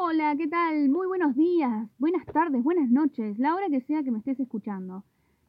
Hola, 0.00 0.36
¿qué 0.36 0.46
tal? 0.46 0.88
Muy 0.90 1.08
buenos 1.08 1.34
días, 1.34 1.90
buenas 1.98 2.24
tardes, 2.26 2.62
buenas 2.62 2.88
noches, 2.88 3.36
la 3.36 3.56
hora 3.56 3.68
que 3.68 3.80
sea 3.80 4.04
que 4.04 4.12
me 4.12 4.18
estés 4.18 4.38
escuchando. 4.38 5.02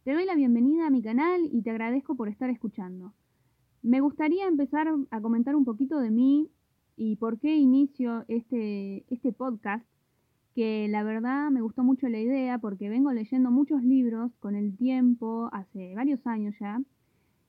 Te 0.03 0.11
doy 0.11 0.25
la 0.25 0.33
bienvenida 0.33 0.87
a 0.87 0.89
mi 0.89 1.03
canal 1.03 1.47
y 1.51 1.61
te 1.61 1.69
agradezco 1.69 2.15
por 2.15 2.29
estar 2.29 2.49
escuchando. 2.49 3.13
Me 3.83 4.01
gustaría 4.01 4.47
empezar 4.47 4.87
a 5.11 5.21
comentar 5.21 5.55
un 5.55 5.65
poquito 5.65 5.99
de 5.99 6.09
mí 6.09 6.49
y 6.95 7.17
por 7.17 7.37
qué 7.37 7.57
inicio 7.57 8.25
este, 8.27 9.05
este 9.13 9.31
podcast, 9.31 9.85
que 10.55 10.87
la 10.89 11.03
verdad 11.03 11.51
me 11.51 11.61
gustó 11.61 11.83
mucho 11.83 12.09
la 12.09 12.19
idea 12.19 12.57
porque 12.57 12.89
vengo 12.89 13.11
leyendo 13.13 13.51
muchos 13.51 13.83
libros 13.83 14.31
con 14.39 14.55
el 14.55 14.75
tiempo, 14.75 15.51
hace 15.53 15.93
varios 15.93 16.25
años 16.25 16.55
ya, 16.59 16.81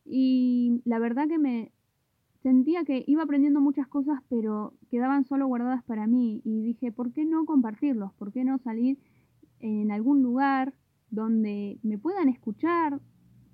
y 0.04 0.82
la 0.84 0.98
verdad 0.98 1.28
que 1.28 1.38
me, 1.38 1.72
sentía 2.42 2.84
que 2.84 3.04
iba 3.06 3.22
aprendiendo 3.22 3.60
muchas 3.60 3.86
cosas, 3.86 4.20
pero 4.28 4.74
quedaban 4.90 5.24
solo 5.24 5.46
guardadas 5.46 5.82
para 5.84 6.06
mí. 6.06 6.40
Y 6.44 6.62
dije, 6.62 6.92
¿por 6.92 7.12
qué 7.12 7.24
no 7.24 7.44
compartirlos? 7.44 8.12
¿Por 8.14 8.32
qué 8.32 8.44
no 8.44 8.58
salir 8.58 8.98
en 9.60 9.90
algún 9.90 10.22
lugar 10.22 10.74
donde 11.10 11.78
me 11.82 11.98
puedan 11.98 12.28
escuchar? 12.28 13.00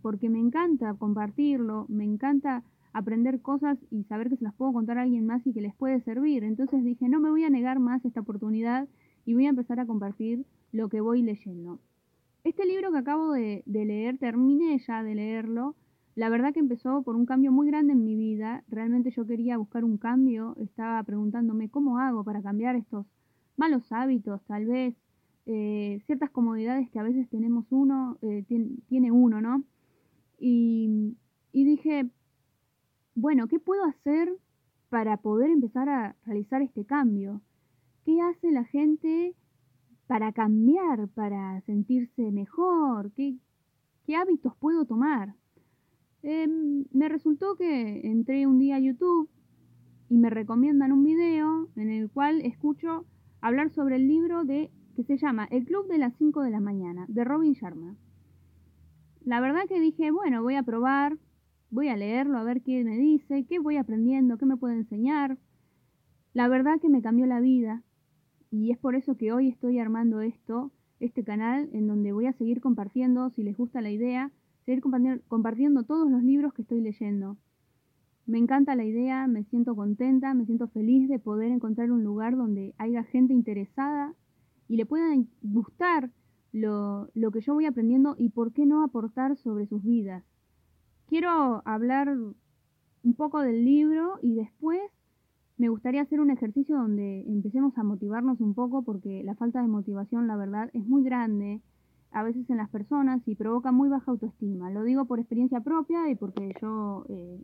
Porque 0.03 0.29
me 0.29 0.39
encanta 0.39 0.95
compartirlo, 0.95 1.87
me 1.89 2.05
encanta 2.05 2.63
aprender 2.93 3.43
cosas 3.43 3.79
y 3.91 4.05
saber 4.05 4.31
que 4.31 4.37
se 4.37 4.45
las 4.45 4.55
puedo 4.55 4.73
contar 4.73 4.99
a 4.99 5.03
alguien 5.03 5.27
más 5.27 5.47
y 5.47 5.53
que 5.53 5.61
les 5.61 5.75
puede 5.75 6.01
servir. 6.01 6.45
Entonces 6.45 6.83
dije, 6.85 7.09
no 7.09 7.21
me 7.21 7.31
voy 7.31 7.45
a 7.45 7.51
negar 7.51 7.79
más 7.79 8.05
esta 8.05 8.21
oportunidad 8.21 8.89
y 9.27 9.35
voy 9.35 9.47
a 9.47 9.51
empezar 9.51 9.81
a 9.81 9.87
compartir 9.87 10.47
lo 10.73 10.89
que 10.89 11.01
voy 11.01 11.23
leyendo. 11.23 11.81
Este 12.45 12.65
libro 12.65 12.93
que 12.93 12.99
acabo 12.99 13.33
de, 13.33 13.65
de 13.67 13.85
leer, 13.85 14.19
terminé 14.19 14.79
ya 14.79 15.03
de 15.03 15.17
leerlo, 15.17 15.75
la 16.17 16.31
verdad 16.31 16.55
que 16.55 16.61
empezó 16.61 17.03
por 17.03 17.15
un 17.15 17.27
cambio 17.27 17.53
muy 17.53 17.69
grande 17.69 17.93
en 17.93 18.03
mi 18.03 18.17
vida. 18.17 18.65
Realmente 18.69 19.11
yo 19.11 19.27
quería 19.27 19.59
buscar 19.59 19.85
un 19.85 19.99
cambio. 19.99 20.57
Estaba 20.59 21.03
preguntándome 21.03 21.69
cómo 21.69 21.99
hago 21.99 22.25
para 22.25 22.43
cambiar 22.43 22.75
estos 22.75 23.07
malos 23.57 23.93
hábitos, 23.93 24.43
tal 24.47 24.65
vez 24.65 24.95
eh, 25.45 26.01
ciertas 26.07 26.31
comodidades 26.31 26.91
que 26.91 26.99
a 26.99 27.03
veces 27.03 27.29
tenemos 27.29 27.67
uno, 27.71 28.19
eh, 28.23 28.45
tiene, 28.89 29.13
uno, 29.13 29.43
¿no? 29.43 29.63
Y, 30.39 31.15
dije, 31.53 32.11
bueno, 33.15 33.47
¿qué 33.47 33.59
puedo 33.59 33.85
hacer 33.85 34.33
para 34.89 35.19
poder 35.19 35.51
empezar 35.51 35.89
a 35.91 36.17
realizar 36.25 36.63
este 36.63 36.87
cambio? 36.87 37.43
¿Qué 38.05 38.23
hace 38.23 38.53
la 38.53 38.65
gente 38.65 39.35
para 40.07 40.33
cambiar, 40.33 41.09
para 41.09 41.61
sentirse 41.63 42.31
mejor? 42.33 43.13
¿Qué, 43.13 43.37
qué 44.07 44.17
hábitos 44.17 44.57
puedo 44.57 44.87
tomar? 44.87 45.35
Em, 46.23 46.85
me 46.93 47.09
resultó 47.09 47.57
que 47.57 48.01
entré 48.05 48.47
un 48.47 48.59
día 48.59 48.77
a 48.77 48.81
YouTube 48.81 49.29
y 50.09 50.17
me 50.17 50.31
recomiendan 50.31 50.93
un 50.93 51.05
video 51.05 51.69
en 51.77 51.91
el 51.91 52.11
cual 52.11 52.41
escucho 52.43 53.05
hablar 53.41 53.71
sobre 53.71 53.97
el 53.97 54.09
libro 54.09 54.45
de 54.45 54.71
que 54.95 55.05
se 55.05 55.19
llama 55.19 55.47
El 55.51 55.67
Club 55.67 55.89
de 55.89 55.99
las 55.99 56.15
5 56.17 56.43
de 56.43 56.51
la 56.51 56.61
mañana, 56.61 57.05
de 57.09 57.25
Robin 57.25 57.53
Sharma. 57.53 57.97
La 59.25 59.41
verdad 59.41 59.67
que 59.69 59.81
dije, 59.81 60.11
bueno, 60.11 60.43
voy 60.43 60.55
a 60.55 60.63
probar, 60.63 61.19
voy 61.71 61.89
a 61.89 61.97
leerlo, 61.97 62.39
a 62.39 62.45
ver 62.45 62.63
qué 62.63 62.83
me 62.83 62.97
dice, 62.97 63.45
qué 63.45 63.59
voy 63.59 63.77
aprendiendo, 63.77 64.39
qué 64.39 64.47
me 64.47 64.57
puede 64.57 64.77
enseñar. 64.77 65.39
La 66.33 66.49
verdad 66.49 66.81
que 66.81 66.89
me 66.89 67.03
cambió 67.03 67.27
la 67.27 67.41
vida 67.41 67.83
y 68.51 68.71
es 68.71 68.79
por 68.79 68.95
eso 68.95 69.17
que 69.17 69.33
hoy 69.33 69.49
estoy 69.49 69.79
armando 69.79 70.21
esto, 70.21 70.73
este 71.01 71.25
canal 71.25 71.69
en 71.73 71.87
donde 71.87 72.13
voy 72.13 72.27
a 72.27 72.33
seguir 72.33 72.61
compartiendo, 72.61 73.31
si 73.31 73.43
les 73.43 73.57
gusta 73.57 73.81
la 73.81 73.91
idea, 73.91 74.31
seguir 74.67 74.83
compartiendo 75.29 75.85
todos 75.85 76.11
los 76.11 76.23
libros 76.23 76.53
que 76.53 76.63
estoy 76.63 76.81
leyendo. 76.81 77.37
Me 78.27 78.39
encanta 78.39 78.75
la 78.75 78.85
idea, 78.85 79.29
me 79.29 79.45
siento 79.45 79.77
contenta, 79.77 80.35
me 80.35 80.45
siento 80.45 80.67
feliz 80.67 81.09
de 81.09 81.21
poder 81.21 81.53
encontrar 81.53 81.93
un 81.93 82.03
lugar 82.03 82.37
donde 82.37 82.75
haya 82.77 83.05
gente 83.05 83.33
interesada 83.33 84.13
y 84.69 84.77
le 84.77 84.85
pueda 84.85 85.15
gustar 85.43 86.11
lo, 86.53 87.09
lo 87.15 87.31
que 87.31 87.41
yo 87.41 87.55
voy 87.55 87.67
aprendiendo 87.67 88.17
y 88.19 88.31
por 88.31 88.53
qué 88.53 88.67
no 88.67 88.83
aportar 88.83 89.37
sobre 89.37 89.67
sus 89.67 89.85
vidas. 89.85 90.25
Quiero 91.07 91.63
hablar 91.65 92.09
un 92.09 93.15
poco 93.15 93.41
del 93.41 93.65
libro 93.65 94.19
y 94.21 94.35
después 94.35 94.81
me 95.59 95.69
gustaría 95.69 96.03
hacer 96.03 96.21
un 96.21 96.31
ejercicio 96.31 96.77
donde 96.77 97.23
empecemos 97.29 97.79
a 97.79 97.85
motivarnos 97.85 98.41
un 98.41 98.55
poco 98.55 98.83
porque 98.83 99.23
la 99.23 99.37
falta 99.37 99.63
de 99.63 99.69
motivación, 99.69 100.27
la 100.27 100.37
verdad, 100.37 100.71
es 100.75 100.85
muy 100.85 101.05
grande 101.05 101.63
a 102.13 102.23
veces 102.23 102.49
en 102.51 102.57
las 102.57 102.71
personas 102.71 103.23
y 103.27 103.35
provoca 103.35 103.73
muy 103.73 103.89
baja 103.89 104.11
autoestima. 104.11 104.71
Lo 104.71 104.85
digo 104.85 105.05
por 105.05 105.19
experiencia 105.19 105.61
propia 105.61 106.09
y 106.11 106.15
porque 106.15 106.55
yo 106.61 107.05
eh, 107.09 107.43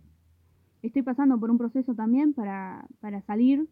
estoy 0.82 1.02
pasando 1.02 1.38
por 1.38 1.50
un 1.50 1.58
proceso 1.58 1.94
también 1.94 2.32
para, 2.34 2.86
para 3.00 3.22
salir 3.22 3.68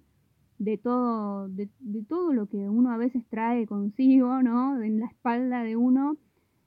de 0.60 0.76
todo, 0.76 1.48
de, 1.48 1.70
todo 2.06 2.34
lo 2.34 2.46
que 2.46 2.68
uno 2.68 2.92
a 2.92 2.98
veces 2.98 3.24
trae 3.30 3.66
consigo, 3.66 4.42
¿no? 4.42 4.80
En 4.82 5.00
la 5.00 5.06
espalda 5.06 5.62
de 5.62 5.74
uno, 5.76 6.18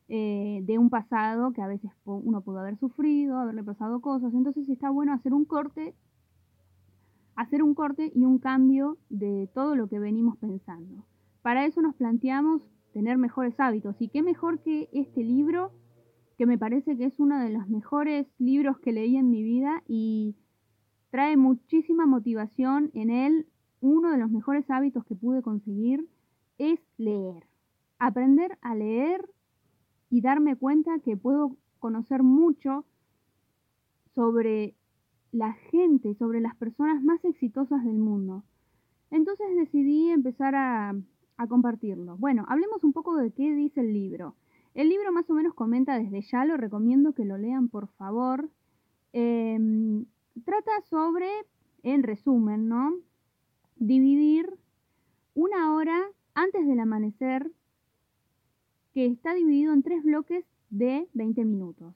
eh, 0.09 0.61
de 0.63 0.79
un 0.79 0.89
pasado 0.89 1.53
que 1.53 1.61
a 1.61 1.67
veces 1.67 1.91
uno 2.03 2.41
pudo 2.41 2.59
haber 2.59 2.77
sufrido, 2.79 3.37
haberle 3.37 3.63
pasado 3.63 4.01
cosas. 4.01 4.33
Entonces 4.33 4.67
está 4.67 4.89
bueno 4.89 5.13
hacer 5.13 5.31
un 5.31 5.45
corte, 5.45 5.93
hacer 7.35 7.61
un 7.61 7.75
corte 7.75 8.11
y 8.15 8.25
un 8.25 8.39
cambio 8.39 8.97
de 9.09 9.47
todo 9.53 9.75
lo 9.75 9.87
que 9.87 9.99
venimos 9.99 10.37
pensando. 10.37 11.05
Para 11.43 11.65
eso 11.65 11.79
nos 11.83 11.93
planteamos 11.93 12.63
tener 12.93 13.17
mejores 13.17 13.59
hábitos. 13.59 13.95
Y 13.99 14.07
qué 14.07 14.21
mejor 14.21 14.59
que 14.61 14.89
este 14.93 15.23
libro, 15.23 15.71
que 16.37 16.45
me 16.45 16.57
parece 16.57 16.95
que 16.95 17.05
es 17.05 17.19
uno 17.19 17.39
de 17.39 17.49
los 17.49 17.67
mejores 17.67 18.27
libros 18.37 18.79
que 18.79 18.93
leí 18.93 19.17
en 19.17 19.29
mi 19.29 19.43
vida 19.43 19.83
y 19.87 20.35
trae 21.09 21.35
muchísima 21.35 22.05
motivación 22.05 22.91
en 22.93 23.09
él. 23.09 23.47
Uno 23.81 24.11
de 24.11 24.17
los 24.17 24.31
mejores 24.31 24.69
hábitos 24.69 25.03
que 25.05 25.15
pude 25.15 25.41
conseguir 25.41 26.07
es 26.57 26.79
leer. 26.97 27.45
Aprender 27.99 28.57
a 28.61 28.75
leer 28.75 29.29
y 30.09 30.21
darme 30.21 30.55
cuenta 30.55 30.99
que 30.99 31.17
puedo 31.17 31.57
conocer 31.79 32.23
mucho 32.23 32.85
sobre 34.15 34.75
la 35.31 35.53
gente, 35.71 36.13
sobre 36.15 36.39
las 36.39 36.55
personas 36.55 37.03
más 37.03 37.25
exitosas 37.25 37.83
del 37.83 37.97
mundo. 37.97 38.43
Entonces 39.09 39.47
decidí 39.55 40.09
empezar 40.09 40.55
a 40.55 40.95
a 41.37 41.47
compartirlo. 41.47 42.17
Bueno, 42.17 42.45
hablemos 42.47 42.83
un 42.83 42.93
poco 42.93 43.15
de 43.17 43.31
qué 43.31 43.53
dice 43.53 43.81
el 43.81 43.93
libro. 43.93 44.35
El 44.73 44.89
libro 44.89 45.11
más 45.11 45.29
o 45.29 45.33
menos 45.33 45.53
comenta 45.53 45.97
desde 45.99 46.21
ya, 46.21 46.45
lo 46.45 46.57
recomiendo 46.57 47.13
que 47.13 47.25
lo 47.25 47.37
lean 47.37 47.69
por 47.69 47.87
favor. 47.89 48.49
Em, 49.11 50.05
trata 50.45 50.71
sobre, 50.89 51.29
en 51.83 52.03
resumen, 52.03 52.67
¿no? 52.67 52.93
Dividir 53.75 54.49
una 55.35 55.73
hora 55.73 56.01
antes 56.33 56.65
del 56.65 56.79
amanecer 56.79 57.51
que 58.93 59.05
está 59.05 59.33
dividido 59.33 59.73
en 59.73 59.83
tres 59.83 60.03
bloques 60.03 60.45
de 60.69 61.07
20 61.13 61.45
minutos. 61.45 61.95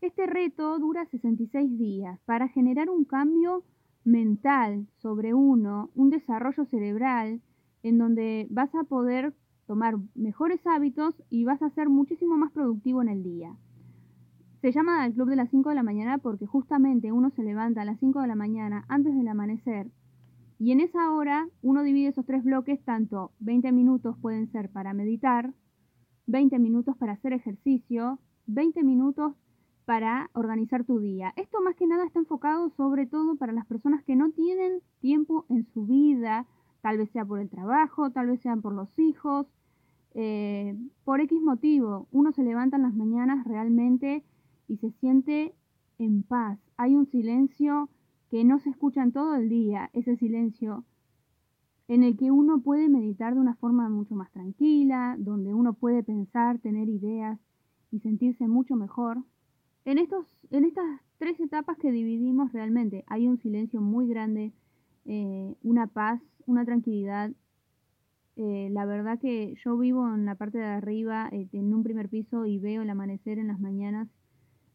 Este 0.00 0.26
reto 0.26 0.78
dura 0.80 1.06
66 1.06 1.78
días 1.78 2.18
para 2.24 2.48
generar 2.48 2.90
un 2.90 3.04
cambio 3.04 3.62
mental 4.04 4.88
sobre 4.96 5.32
uno, 5.32 5.90
un 5.94 6.10
desarrollo 6.10 6.64
cerebral, 6.64 7.40
en 7.82 7.98
donde 7.98 8.46
vas 8.50 8.74
a 8.74 8.84
poder 8.84 9.34
tomar 9.66 9.96
mejores 10.14 10.60
hábitos 10.66 11.14
y 11.30 11.44
vas 11.44 11.62
a 11.62 11.70
ser 11.70 11.88
muchísimo 11.88 12.36
más 12.36 12.52
productivo 12.52 13.02
en 13.02 13.08
el 13.08 13.22
día. 13.22 13.56
Se 14.60 14.72
llama 14.72 15.06
el 15.06 15.14
club 15.14 15.28
de 15.28 15.36
las 15.36 15.50
5 15.50 15.70
de 15.70 15.74
la 15.74 15.82
mañana 15.82 16.18
porque 16.18 16.46
justamente 16.46 17.10
uno 17.12 17.30
se 17.30 17.42
levanta 17.42 17.82
a 17.82 17.84
las 17.84 17.98
5 17.98 18.20
de 18.20 18.28
la 18.28 18.36
mañana 18.36 18.84
antes 18.88 19.14
del 19.14 19.28
amanecer 19.28 19.90
y 20.62 20.70
en 20.70 20.78
esa 20.78 21.10
hora 21.10 21.48
uno 21.60 21.82
divide 21.82 22.10
esos 22.10 22.24
tres 22.24 22.44
bloques, 22.44 22.80
tanto 22.84 23.32
20 23.40 23.72
minutos 23.72 24.16
pueden 24.22 24.46
ser 24.52 24.70
para 24.70 24.94
meditar, 24.94 25.52
20 26.28 26.56
minutos 26.60 26.96
para 26.96 27.14
hacer 27.14 27.32
ejercicio, 27.32 28.20
20 28.46 28.84
minutos 28.84 29.34
para 29.86 30.30
organizar 30.34 30.84
tu 30.84 31.00
día. 31.00 31.32
Esto 31.34 31.60
más 31.62 31.74
que 31.74 31.88
nada 31.88 32.04
está 32.04 32.20
enfocado 32.20 32.70
sobre 32.76 33.06
todo 33.06 33.34
para 33.34 33.52
las 33.52 33.66
personas 33.66 34.04
que 34.04 34.14
no 34.14 34.30
tienen 34.30 34.82
tiempo 35.00 35.46
en 35.48 35.66
su 35.74 35.84
vida 35.84 36.46
Tal 36.82 36.98
vez 36.98 37.10
sea 37.10 37.24
por 37.24 37.40
el 37.40 37.48
trabajo, 37.48 38.10
tal 38.10 38.26
vez 38.26 38.40
sean 38.40 38.60
por 38.60 38.74
los 38.74 38.98
hijos, 38.98 39.46
eh, 40.14 40.76
por 41.04 41.20
X 41.20 41.40
motivo. 41.40 42.08
Uno 42.12 42.32
se 42.32 42.42
levanta 42.42 42.76
en 42.76 42.82
las 42.82 42.94
mañanas 42.94 43.46
realmente 43.46 44.24
y 44.68 44.76
se 44.76 44.90
siente 44.90 45.54
en 45.98 46.22
paz. 46.22 46.58
Hay 46.76 46.94
un 46.94 47.06
silencio 47.06 47.88
que 48.30 48.44
no 48.44 48.58
se 48.58 48.70
escucha 48.70 49.02
en 49.02 49.12
todo 49.12 49.36
el 49.36 49.48
día, 49.48 49.90
ese 49.94 50.16
silencio 50.16 50.84
en 51.88 52.02
el 52.02 52.16
que 52.16 52.30
uno 52.30 52.60
puede 52.60 52.88
meditar 52.88 53.34
de 53.34 53.40
una 53.40 53.54
forma 53.56 53.88
mucho 53.88 54.14
más 54.14 54.30
tranquila, 54.32 55.16
donde 55.18 55.52
uno 55.52 55.74
puede 55.74 56.02
pensar, 56.02 56.58
tener 56.58 56.88
ideas 56.88 57.38
y 57.90 58.00
sentirse 58.00 58.48
mucho 58.48 58.76
mejor. 58.76 59.22
En, 59.84 59.98
estos, 59.98 60.26
en 60.50 60.64
estas 60.64 60.86
tres 61.18 61.38
etapas 61.40 61.76
que 61.76 61.92
dividimos 61.92 62.52
realmente 62.52 63.04
hay 63.08 63.28
un 63.28 63.36
silencio 63.36 63.80
muy 63.80 64.08
grande, 64.08 64.52
eh, 65.04 65.54
una 65.62 65.86
paz 65.86 66.20
una 66.46 66.64
tranquilidad. 66.64 67.30
Eh, 68.36 68.68
la 68.70 68.86
verdad 68.86 69.18
que 69.18 69.54
yo 69.64 69.76
vivo 69.76 70.12
en 70.14 70.24
la 70.24 70.34
parte 70.34 70.58
de 70.58 70.64
arriba, 70.64 71.28
eh, 71.32 71.48
en 71.52 71.74
un 71.74 71.82
primer 71.82 72.08
piso, 72.08 72.46
y 72.46 72.58
veo 72.58 72.82
el 72.82 72.90
amanecer 72.90 73.38
en 73.38 73.48
las 73.48 73.60
mañanas. 73.60 74.08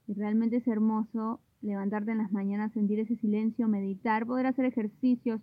Y 0.08 0.14
realmente 0.14 0.58
es 0.58 0.68
hermoso 0.68 1.42
levantarte 1.62 2.12
en 2.12 2.20
las 2.20 2.32
mañanas, 2.32 2.72
sentir 2.74 3.00
ese 3.00 3.16
silencio, 3.18 3.68
meditar, 3.68 4.26
poder 4.26 4.46
hacer 4.46 4.66
ejercicios. 4.66 5.42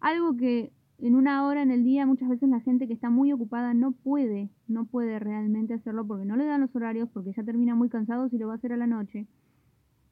Algo 0.00 0.36
que 0.36 0.72
en 0.98 1.14
una 1.14 1.46
hora 1.46 1.62
en 1.62 1.70
el 1.70 1.84
día 1.84 2.06
muchas 2.06 2.28
veces 2.28 2.48
la 2.48 2.60
gente 2.60 2.86
que 2.86 2.94
está 2.94 3.10
muy 3.10 3.32
ocupada 3.32 3.74
no 3.74 3.92
puede, 3.92 4.50
no 4.66 4.86
puede 4.86 5.18
realmente 5.18 5.74
hacerlo 5.74 6.06
porque 6.06 6.24
no 6.24 6.36
le 6.36 6.46
dan 6.46 6.62
los 6.62 6.74
horarios, 6.74 7.08
porque 7.10 7.32
ya 7.32 7.44
termina 7.44 7.74
muy 7.74 7.88
cansado 7.88 8.28
si 8.28 8.38
lo 8.38 8.48
va 8.48 8.54
a 8.54 8.56
hacer 8.56 8.72
a 8.72 8.76
la 8.76 8.86
noche. 8.86 9.26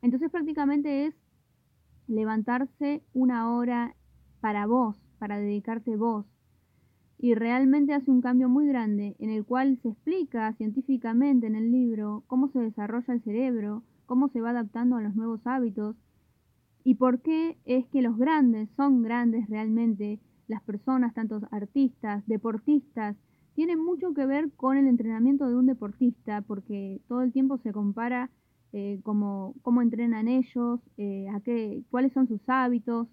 Entonces 0.03 0.31
prácticamente 0.31 1.07
es 1.07 1.15
levantarse 2.07 3.03
una 3.13 3.53
hora 3.53 3.95
para 4.41 4.67
vos, 4.67 4.97
para 5.19 5.39
dedicarte 5.39 5.97
vos. 5.97 6.27
Y 7.19 7.35
realmente 7.35 7.95
hace 7.95 8.11
un 8.11 8.21
cambio 8.21 8.49
muy 8.49 8.67
grande 8.69 9.17
en 9.19 9.31
el 9.31 9.45
cual 9.45 9.79
se 9.83 9.89
explica 9.89 10.53
científicamente 10.55 11.47
en 11.47 11.57
el 11.57 11.73
libro 11.73 12.23
cómo 12.27 12.49
se 12.49 12.61
desarrolla 12.61 13.15
el 13.15 13.23
cerebro, 13.23 13.83
cómo 14.07 14.29
se 14.29 14.41
va 14.41 14.51
adaptando 14.51 14.97
a 14.97 15.03
los 15.03 15.15
nuevos 15.17 15.41
hábitos 15.45 15.97
y 16.89 16.95
por 16.95 17.21
qué 17.21 17.59
es 17.67 17.87
que 17.89 18.01
los 18.01 18.17
grandes 18.17 18.71
son 18.75 19.03
grandes 19.03 19.47
realmente, 19.51 20.21
las 20.47 20.63
personas, 20.63 21.13
tantos 21.13 21.43
artistas, 21.51 22.27
deportistas, 22.27 23.15
tienen 23.55 23.79
mucho 23.79 24.15
que 24.15 24.25
ver 24.25 24.51
con 24.53 24.79
el 24.79 24.87
entrenamiento 24.87 25.47
de 25.49 25.55
un 25.55 25.67
deportista, 25.67 26.41
porque 26.41 27.03
todo 27.07 27.21
el 27.21 27.33
tiempo 27.33 27.59
se 27.59 27.73
compara 27.73 28.31
eh, 28.73 29.01
cómo, 29.03 29.55
entrenan 29.83 30.29
ellos, 30.29 30.81
eh, 30.97 31.29
a 31.29 31.41
qué, 31.41 31.83
cuáles 31.91 32.13
son 32.15 32.27
sus 32.27 32.41
hábitos. 32.47 33.09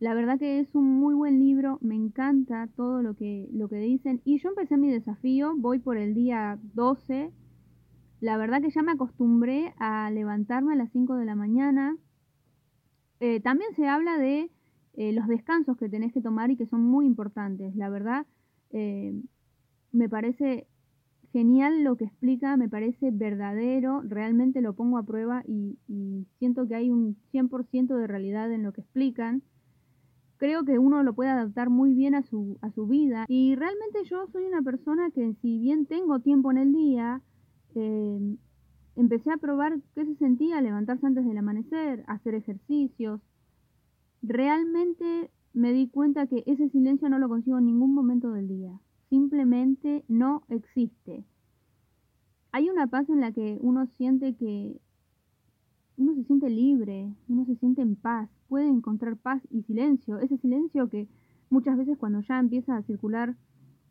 La 0.00 0.14
verdad 0.14 0.38
que 0.38 0.60
es 0.60 0.74
un 0.74 0.86
muy 0.86 1.14
buen 1.14 1.40
libro, 1.40 1.78
me 1.80 1.96
encanta 1.96 2.68
todo 2.76 3.02
lo 3.02 3.14
que, 3.14 3.48
lo 3.52 3.68
que 3.68 3.76
dicen. 3.76 4.20
Y 4.24 4.38
yo 4.38 4.50
empecé 4.50 4.76
mi 4.76 4.90
desafío, 4.90 5.54
voy 5.56 5.80
por 5.80 5.96
el 5.96 6.14
día 6.14 6.58
12. 6.74 7.32
La 8.20 8.36
verdad 8.36 8.62
que 8.62 8.70
ya 8.70 8.82
me 8.82 8.92
acostumbré 8.92 9.74
a 9.78 10.10
levantarme 10.10 10.72
a 10.72 10.76
las 10.76 10.92
5 10.92 11.16
de 11.16 11.24
la 11.24 11.34
mañana. 11.34 11.96
Eh, 13.20 13.40
también 13.40 13.74
se 13.74 13.88
habla 13.88 14.18
de 14.18 14.50
los 14.94 15.28
descansos 15.28 15.76
que 15.76 15.88
tenés 15.88 16.12
que 16.12 16.20
tomar 16.20 16.50
y 16.50 16.56
que 16.56 16.66
son 16.66 16.82
muy 16.82 17.06
importantes. 17.06 17.74
La 17.76 17.88
verdad, 17.88 18.26
me 18.72 20.08
parece 20.08 20.66
genial 21.32 21.84
lo 21.84 21.96
que 21.96 22.04
explica, 22.04 22.56
me 22.56 22.68
parece 22.68 23.10
verdadero, 23.10 24.02
realmente 24.02 24.60
lo 24.60 24.74
pongo 24.74 24.98
a 24.98 25.04
prueba 25.04 25.42
y, 25.46 25.78
siento 26.38 26.66
que 26.66 26.74
hay 26.74 26.90
un 26.90 27.16
100% 27.32 27.96
de 27.96 28.06
realidad 28.06 28.52
en 28.52 28.62
lo 28.62 28.72
que 28.72 28.80
explican. 28.80 29.42
Creo 30.38 30.64
que 30.64 30.78
uno 30.78 31.02
lo 31.02 31.14
puede 31.14 31.30
adaptar 31.30 31.68
muy 31.68 31.94
bien 31.94 32.14
a 32.14 32.22
su, 32.22 32.58
a 32.62 32.70
su 32.70 32.86
vida 32.86 33.26
y 33.28 33.54
realmente 33.54 34.04
yo 34.04 34.26
soy 34.28 34.44
una 34.44 34.62
persona 34.62 35.10
que 35.10 35.34
si 35.42 35.58
bien 35.58 35.86
tengo 35.86 36.20
tiempo 36.20 36.50
en 36.50 36.58
el 36.58 36.72
día, 36.72 37.22
eh, 37.74 38.36
empecé 38.96 39.30
a 39.30 39.36
probar 39.36 39.80
qué 39.94 40.04
se 40.04 40.14
sentía 40.16 40.60
levantarse 40.60 41.06
antes 41.06 41.26
del 41.26 41.38
amanecer, 41.38 42.04
hacer 42.06 42.34
ejercicios. 42.34 43.20
Realmente 44.22 45.30
me 45.52 45.72
di 45.72 45.88
cuenta 45.88 46.26
que 46.26 46.42
ese 46.46 46.68
silencio 46.70 47.08
no 47.08 47.18
lo 47.18 47.28
consigo 47.28 47.58
en 47.58 47.66
ningún 47.66 47.94
momento 47.94 48.32
del 48.32 48.48
día 48.48 48.80
simplemente 49.08 50.04
no 50.08 50.44
existe. 50.48 51.24
Hay 52.52 52.68
una 52.70 52.86
paz 52.86 53.08
en 53.08 53.20
la 53.20 53.32
que 53.32 53.58
uno 53.60 53.86
siente 53.96 54.34
que 54.34 54.80
uno 55.98 56.14
se 56.14 56.24
siente 56.24 56.48
libre, 56.48 57.12
uno 57.28 57.44
se 57.44 57.56
siente 57.56 57.82
en 57.82 57.96
paz, 57.96 58.30
puede 58.48 58.68
encontrar 58.68 59.16
paz 59.16 59.42
y 59.50 59.62
silencio, 59.64 60.18
ese 60.20 60.38
silencio 60.38 60.88
que 60.88 61.08
muchas 61.50 61.76
veces 61.76 61.98
cuando 61.98 62.20
ya 62.20 62.38
empieza 62.38 62.76
a 62.76 62.82
circular 62.82 63.36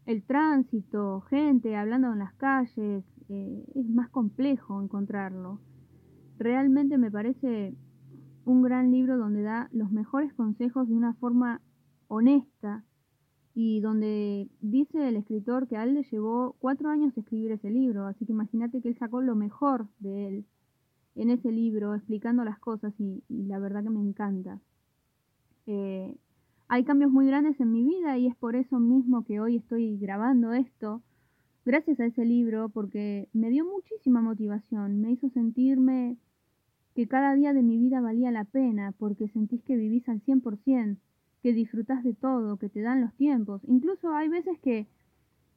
el 0.06 0.24
tránsito, 0.24 1.22
gente 1.30 1.76
hablando 1.76 2.12
en 2.14 2.20
las 2.20 2.34
calles, 2.36 3.04
eh, 3.28 3.66
es 3.76 3.90
más 3.90 4.10
complejo 4.10 4.82
encontrarlo. 4.82 5.60
Realmente 6.40 6.98
me 6.98 7.12
parece 7.12 7.76
un 8.46 8.62
gran 8.62 8.90
libro 8.90 9.18
donde 9.18 9.42
da 9.42 9.70
los 9.74 9.92
mejores 9.92 10.34
consejos 10.34 10.88
de 10.88 10.96
una 10.96 11.14
forma 11.16 11.62
honesta, 12.08 12.86
y 13.60 13.82
donde 13.82 14.48
dice 14.62 15.10
el 15.10 15.16
escritor 15.16 15.68
que 15.68 15.78
a 15.78 15.84
él 15.84 15.96
le 15.96 16.04
llevó 16.04 16.56
cuatro 16.60 16.90
años 16.90 17.18
escribir 17.18 17.52
ese 17.52 17.72
libro, 17.72 18.06
así 18.06 18.24
que 18.24 18.32
imagínate 18.32 18.84
que 18.84 18.90
él 18.90 18.98
sacó 19.00 19.20
lo 19.20 19.36
mejor 19.36 19.88
de 19.98 20.28
él 20.28 20.46
en 21.18 21.32
ese 21.32 21.52
libro, 21.52 21.96
explicando 21.96 22.44
las 22.46 22.60
cosas 22.60 22.94
y, 23.00 23.24
la 23.30 23.60
verdad 23.60 23.84
que 23.84 23.90
me 23.90 24.02
encanta. 24.02 24.60
Eh, 25.66 26.16
hay 26.70 26.84
cambios 26.84 27.12
muy 27.12 27.28
grandes 27.28 27.60
en 27.60 27.72
mi 27.72 27.84
vida 27.84 28.18
y 28.18 28.28
es 28.28 28.36
por 28.36 28.56
eso 28.56 28.80
mismo 28.80 29.24
que 29.24 29.40
hoy 29.40 29.58
estoy 29.58 29.98
grabando 29.98 30.54
esto, 30.54 31.02
gracias 31.66 32.00
a 32.00 32.06
ese 32.06 32.24
libro, 32.24 32.70
porque 32.70 33.28
me 33.34 33.50
dio 33.50 33.66
muchísima 33.66 34.22
motivación, 34.22 35.02
me 35.02 35.12
hizo 35.12 35.30
sentirme 35.30 36.18
que 36.96 37.08
cada 37.08 37.36
día 37.36 37.54
de 37.54 37.62
mi 37.62 37.78
vida 37.78 38.02
valía 38.02 38.32
la 38.32 38.44
pena, 38.44 38.94
porque 38.98 39.28
sentís 39.30 39.62
que 39.64 39.76
vivís 39.76 40.08
al 40.10 40.22
100%, 40.22 40.98
que 41.44 41.54
disfrutas 41.54 42.04
de 42.04 42.14
todo, 42.14 42.58
que 42.58 42.70
te 42.70 42.82
dan 42.82 43.02
los 43.02 43.14
tiempos. 43.14 43.62
Incluso 43.68 44.14
hay 44.14 44.30
veces 44.30 44.58
que, 44.60 44.88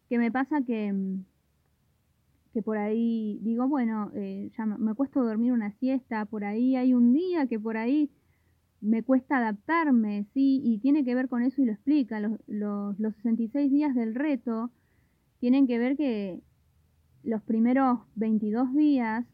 que 0.08 0.18
me 0.18 0.30
pasa 0.30 0.62
que, 0.62 0.92
mm, 0.92 1.24
que 2.52 2.62
por 2.62 2.78
ahí 2.78 3.38
digo, 3.42 3.68
bueno, 3.68 4.10
eh, 4.14 4.50
ya 4.56 4.66
me 4.66 4.94
cuesta 4.94 5.20
dormir 5.20 5.52
una 5.52 5.72
siesta, 5.72 6.24
por 6.24 6.44
ahí 6.44 6.76
hay 6.76 6.94
un 6.94 7.12
día 7.12 7.46
que 7.46 7.58
por 7.60 7.76
ahí 7.76 8.10
me 8.80 9.02
cuesta 9.02 9.38
adaptarme, 9.38 10.26
sí, 10.32 10.60
y 10.64 10.78
tiene 10.78 11.04
que 11.04 11.14
ver 11.14 11.28
con 11.28 11.42
eso 11.42 11.62
y 11.62 11.66
lo 11.66 11.72
explica. 11.72 12.18
Los, 12.20 12.32
los, 12.46 12.98
los 12.98 13.14
66 13.16 13.70
días 13.70 13.94
del 13.94 14.14
reto 14.14 14.70
tienen 15.38 15.66
que 15.66 15.78
ver 15.78 15.96
que 15.96 16.40
los 17.22 17.42
primeros 17.42 18.00
22 18.16 18.74
días 18.74 19.26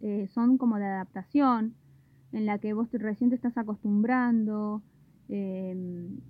eh, 0.00 0.28
son 0.28 0.58
como 0.58 0.76
de 0.76 0.84
adaptación, 0.84 1.74
en 2.32 2.46
la 2.46 2.58
que 2.58 2.74
vos 2.74 2.88
recién 2.92 3.30
te 3.30 3.36
estás 3.36 3.56
acostumbrando, 3.56 4.82
Em, 5.28 6.20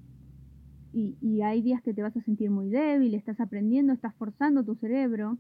y, 0.93 1.43
hay 1.43 1.61
días 1.63 1.83
que 1.83 1.93
te 1.93 2.03
vas 2.03 2.17
a 2.17 2.23
sentir 2.23 2.51
muy 2.51 2.69
débil, 2.69 3.15
estás 3.15 3.41
aprendiendo, 3.41 3.93
estás 3.93 4.15
forzando 4.15 4.65
tu 4.65 4.77
cerebro. 4.77 5.39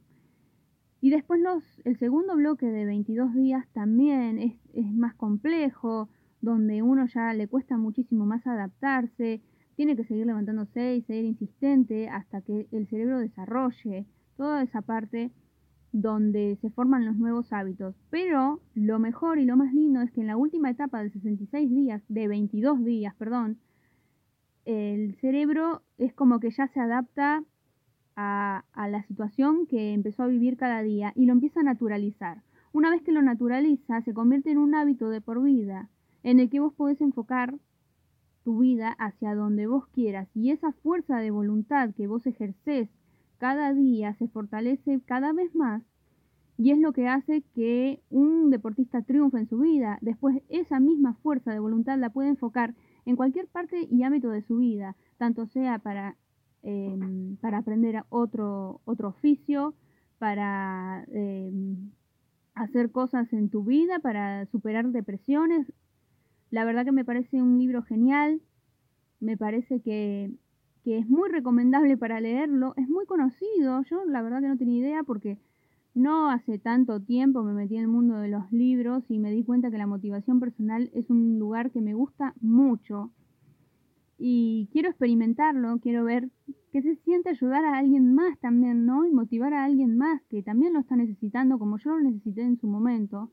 Y 1.04 1.10
después 1.10 1.38
los, 1.38 1.62
el 1.84 1.98
segundo 1.98 2.34
bloque 2.34 2.64
de 2.64 2.86
22 2.86 3.34
días 3.34 3.68
también 3.74 4.38
es, 4.38 4.90
más 4.90 5.14
complejo, 5.14 6.08
donde 6.40 6.80
uno 6.80 7.04
ya 7.04 7.34
le 7.34 7.46
cuesta 7.46 7.76
muchísimo 7.76 8.24
más 8.24 8.46
adaptarse, 8.46 9.42
tiene 9.76 9.96
que 9.96 10.04
seguir 10.04 10.24
levantándose 10.24 10.96
y 10.96 11.02
seguir 11.02 11.26
insistente 11.26 12.08
hasta 12.08 12.40
que 12.40 12.68
el 12.72 12.86
cerebro 12.88 13.18
desarrolle 13.18 14.06
toda 14.38 14.62
esa 14.62 14.80
parte 14.80 15.30
donde 15.92 16.56
se 16.62 16.70
forman 16.70 17.04
los 17.04 17.16
nuevos 17.16 17.52
hábitos. 17.52 17.94
Pero 18.08 18.62
lo 18.72 18.98
mejor 18.98 19.38
y 19.38 19.44
lo 19.44 19.58
más 19.58 19.74
lindo 19.74 20.00
es 20.00 20.10
que 20.10 20.22
en 20.22 20.28
la 20.28 20.38
última 20.38 20.70
etapa 20.70 21.02
de 21.02 21.10
66 21.10 21.68
días, 21.68 22.02
de 22.08 22.28
22 22.28 22.82
días, 22.82 23.14
perdón, 23.16 23.58
el 24.64 25.16
cerebro 25.16 25.82
es 25.98 26.14
como 26.14 26.40
que 26.40 26.48
ya 26.48 26.66
se 26.68 26.80
adapta 26.80 27.44
a, 28.16 28.64
la 28.76 29.02
situación 29.02 29.66
que 29.66 29.92
empezó 29.92 30.22
a 30.22 30.28
vivir 30.28 30.56
cada 30.56 30.82
día 30.82 31.12
y 31.16 31.26
lo 31.26 31.32
empieza 31.32 31.60
a 31.60 31.64
naturalizar. 31.64 32.42
Una 32.72 32.90
vez 32.90 33.02
que 33.02 33.12
lo 33.12 33.22
naturaliza, 33.22 34.02
se 34.02 34.14
convierte 34.14 34.50
en 34.50 34.58
un 34.58 34.74
hábito 34.74 35.08
de 35.08 35.20
por 35.20 35.42
vida, 35.42 35.88
en 36.22 36.40
el 36.40 36.50
que 36.50 36.60
vos 36.60 36.72
podés 36.74 37.00
enfocar 37.00 37.54
tu 38.42 38.58
vida 38.58 38.90
hacia 38.98 39.34
donde 39.34 39.66
vos 39.66 39.86
quieras 39.88 40.28
y 40.34 40.50
esa 40.50 40.72
fuerza 40.72 41.18
de 41.18 41.30
voluntad 41.30 41.94
que 41.94 42.06
vos 42.06 42.26
ejercés 42.26 42.90
cada 43.38 43.72
día 43.72 44.14
se 44.14 44.28
fortalece 44.28 45.00
cada 45.06 45.32
vez 45.32 45.54
más 45.54 45.82
y 46.56 46.70
es 46.70 46.78
lo 46.78 46.92
que 46.92 47.08
hace 47.08 47.42
que 47.54 48.00
un 48.10 48.50
deportista 48.50 49.02
triunfe 49.02 49.38
en 49.38 49.48
su 49.48 49.58
vida. 49.58 49.98
Después 50.02 50.42
esa 50.48 50.78
misma 50.78 51.14
fuerza 51.14 51.52
de 51.52 51.58
voluntad 51.58 51.98
la 51.98 52.10
puede 52.10 52.28
enfocar 52.28 52.74
en 53.06 53.16
cualquier 53.16 53.48
parte 53.48 53.88
y 53.90 54.02
ámbito 54.02 54.30
de 54.30 54.42
su 54.42 54.58
vida, 54.58 54.96
tanto 55.18 55.46
sea 55.46 55.78
para, 55.78 56.16
em, 56.64 57.36
para 57.36 57.58
aprender 57.58 58.02
otro, 58.08 58.80
otro 58.84 59.08
oficio, 59.08 59.74
para 60.18 61.04
em, 61.12 61.90
hacer 62.54 62.90
cosas 62.90 63.32
en 63.32 63.50
tu 63.50 63.64
vida, 63.64 63.98
para 64.00 64.46
superar 64.46 64.88
depresiones. 64.88 65.72
La 66.50 66.64
verdad 66.64 66.84
que 66.84 66.92
me 66.92 67.04
parece 67.04 67.42
un 67.42 67.58
libro 67.58 67.82
genial, 67.82 68.40
me 69.20 69.36
parece 69.36 69.80
que 69.80 70.32
que 70.84 70.98
es 70.98 71.08
muy 71.08 71.30
recomendable 71.30 71.96
para 71.96 72.20
leerlo, 72.20 72.74
es 72.76 72.88
muy 72.88 73.06
conocido, 73.06 73.82
yo 73.88 74.04
la 74.04 74.20
verdad 74.20 74.42
que 74.42 74.48
no 74.48 74.58
tenía 74.58 74.80
idea 74.80 75.02
porque 75.02 75.38
no 75.94 76.28
hace 76.28 76.58
tanto 76.58 77.00
tiempo 77.00 77.42
me 77.42 77.54
metí 77.54 77.76
en 77.76 77.82
el 77.82 77.88
mundo 77.88 78.16
de 78.16 78.28
los 78.28 78.52
libros 78.52 79.02
y 79.08 79.18
me 79.18 79.30
di 79.30 79.44
cuenta 79.44 79.70
que 79.70 79.78
la 79.78 79.86
motivación 79.86 80.40
personal 80.40 80.90
es 80.92 81.08
un 81.08 81.38
lugar 81.38 81.70
que 81.70 81.80
me 81.80 81.94
gusta 81.94 82.34
mucho 82.40 83.10
y 84.26 84.70
quiero 84.72 84.88
experimentarlo, 84.88 85.78
quiero 85.80 86.02
ver 86.02 86.30
qué 86.72 86.80
se 86.80 86.96
siente 86.96 87.28
ayudar 87.28 87.62
a 87.66 87.76
alguien 87.76 88.14
más 88.14 88.38
también, 88.38 88.86
¿no? 88.86 89.04
Y 89.04 89.12
motivar 89.12 89.52
a 89.52 89.64
alguien 89.64 89.98
más 89.98 90.22
que 90.30 90.42
también 90.42 90.72
lo 90.72 90.80
está 90.80 90.96
necesitando 90.96 91.58
como 91.58 91.76
yo 91.76 91.90
lo 91.90 92.00
necesité 92.00 92.40
en 92.40 92.56
su 92.56 92.66
momento 92.66 93.30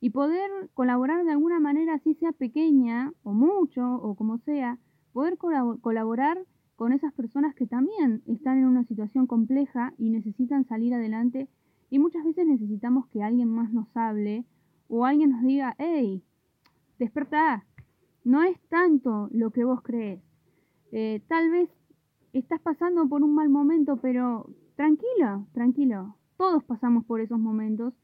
y 0.00 0.08
poder 0.08 0.48
colaborar 0.72 1.22
de 1.26 1.32
alguna 1.32 1.60
manera, 1.60 1.96
así 1.96 2.14
sea 2.14 2.32
pequeña 2.32 3.12
o 3.24 3.34
mucho 3.34 3.96
o 3.96 4.14
como 4.14 4.38
sea, 4.38 4.78
poder 5.12 5.36
colaborar 5.36 6.38
con 6.76 6.94
esas 6.94 7.12
personas 7.12 7.54
que 7.54 7.66
también 7.66 8.22
están 8.26 8.56
en 8.56 8.64
una 8.64 8.84
situación 8.84 9.26
compleja 9.26 9.92
y 9.98 10.08
necesitan 10.08 10.64
salir 10.64 10.94
adelante 10.94 11.46
y 11.90 11.98
muchas 11.98 12.24
veces 12.24 12.46
necesitamos 12.46 13.06
que 13.08 13.22
alguien 13.22 13.50
más 13.50 13.70
nos 13.70 13.94
hable 13.94 14.46
o 14.88 15.04
alguien 15.04 15.28
nos 15.28 15.42
diga, 15.42 15.74
hey, 15.76 16.22
despertá, 16.98 17.66
no 18.24 18.42
es 18.42 18.58
tanto 18.68 19.28
lo 19.32 19.50
que 19.50 19.64
vos 19.64 19.82
crees. 19.82 20.22
Eh, 20.92 21.22
tal 21.28 21.50
vez 21.50 21.70
estás 22.32 22.60
pasando 22.60 23.08
por 23.08 23.22
un 23.22 23.34
mal 23.34 23.48
momento, 23.48 23.96
pero 23.96 24.48
tranquilo, 24.76 25.46
tranquilo. 25.52 26.16
Todos 26.36 26.64
pasamos 26.64 27.04
por 27.04 27.20
esos 27.20 27.38
momentos 27.38 27.94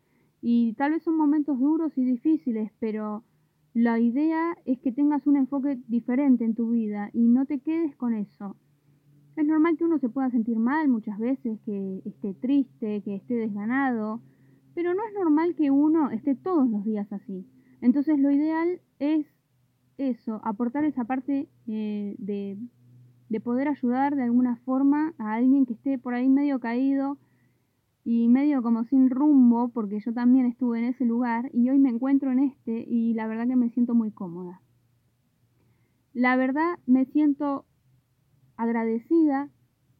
y 0.41 0.75
tal 0.75 0.93
vez 0.93 1.03
son 1.03 1.17
momentos 1.17 1.59
duros 1.59 1.97
y 1.97 2.05
difíciles, 2.05 2.71
pero 2.79 3.25
la 3.75 3.99
idea 3.99 4.57
es 4.65 4.79
que 4.81 4.93
tengas 4.93 5.27
un 5.27 5.37
enfoque 5.37 5.79
diferente 5.89 6.45
en 6.45 6.55
tu 6.55 6.71
vida 6.71 7.11
y 7.13 7.29
no 7.29 7.47
te 7.47 7.61
quedes 7.61 7.95
con 7.97 8.15
eso. 8.15 8.57
Es 9.37 9.47
normal 9.47 9.77
que 9.77 9.85
uno 9.85 9.99
se 9.99 10.09
pueda 10.09 10.31
sentir 10.31 10.59
mal 10.59 10.89
muchas 10.89 11.19
veces, 11.19 11.61
que 11.65 12.03
esté 12.05 12.35
triste, 12.35 13.03
que 13.03 13.17
esté 13.17 13.35
desganado, 13.35 14.21
pero 14.75 14.95
no 14.95 15.03
es 15.07 15.15
normal 15.15 15.55
que 15.55 15.71
uno 15.71 16.11
esté 16.11 16.35
todos 16.35 16.69
los 16.69 16.85
días 16.85 17.13
así. 17.13 17.47
Entonces 17.81 18.19
lo 18.19 18.31
ideal 18.31 18.81
es 18.99 19.27
eso, 19.99 20.41
aportar 20.45 20.85
esa 20.85 21.05
parte 21.05 21.49
eh, 21.67 22.15
de, 22.19 22.57
de 23.29 23.41
poder 23.41 23.69
ayudar 23.69 24.17
de 24.17 24.23
alguna 24.23 24.57
forma 24.65 25.13
a 25.19 25.35
alguien 25.35 25.67
que 25.67 25.75
esté 25.75 25.99
por 25.99 26.15
ahí 26.15 26.29
medio 26.29 26.61
caído 26.61 27.19
y 28.05 28.29
medio 28.29 28.63
como 28.63 28.85
sin 28.85 29.11
rumbo, 29.11 29.69
porque 29.69 30.01
yo 30.01 30.15
también 30.15 30.47
estuve 30.47 30.79
en 30.79 30.87
ese 30.87 31.05
lugar 31.05 31.51
y 31.53 31.69
hoy 31.69 31.79
me 31.79 31.91
encuentro 31.91 32.33
en 32.33 32.39
este 32.39 32.85
y 32.89 33.13
la 33.13 33.27
verdad 33.27 33.49
que 33.49 33.57
me 33.57 33.69
siento 33.71 33.95
muy 33.95 34.11
cómoda. 34.11 34.63
La 36.15 36.37
verdad 36.37 36.79
me 36.87 37.05
siento 37.05 37.67
agradecida 38.57 39.51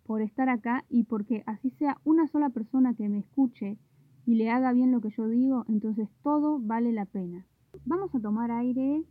por 0.05 0.23
estar 0.23 0.49
acá 0.49 0.85
y 0.89 1.05
porque 1.05 1.43
así 1.47 1.71
sea 1.71 1.99
una 2.03 2.27
sola 2.29 2.49
persona 2.49 2.95
que 2.95 3.09
me 3.11 3.19
escuche 3.19 3.77
y 4.25 4.37
le 4.37 4.51
haga 4.51 4.73
bien 4.73 4.91
lo 4.91 5.01
que 5.01 5.11
yo 5.11 5.29
digo, 5.29 5.65
entonces 5.69 6.09
todo 6.23 6.59
vale 6.61 6.93
la 6.93 7.05
pena. 7.05 7.47
Vamos 7.85 8.15
a 8.15 8.21
tomar 8.21 8.51
aire 8.51 9.05